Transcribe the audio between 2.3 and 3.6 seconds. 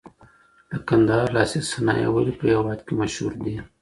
په هېواد کي مشهور دي؟